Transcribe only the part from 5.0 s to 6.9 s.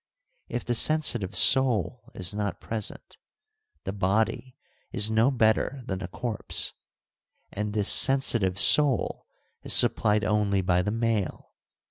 no better than a corpse,